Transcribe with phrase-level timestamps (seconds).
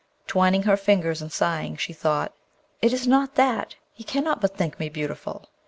[0.25, 2.33] Twining her fingers and sighing, she thought,
[2.81, 3.75] 'It is not that!
[3.93, 5.47] he cannot but think me beautiful.'